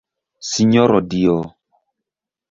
Sinjoro 0.51 1.01
dio! 1.11 1.35